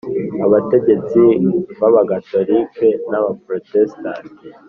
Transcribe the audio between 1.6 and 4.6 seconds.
b abagatolika n abaporotesitanti